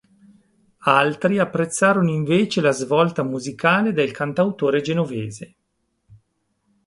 Altri 0.89 1.37
apprezzarono 1.37 2.09
invece 2.09 2.59
la 2.59 2.71
svolta 2.71 3.21
musicale 3.21 3.93
del 3.93 4.09
cantautore 4.09 4.81
genovese. 4.81 5.55